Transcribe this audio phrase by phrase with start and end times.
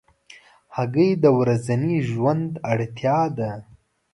[0.75, 3.51] هګۍ د ورځني ژوند اړتیا ده.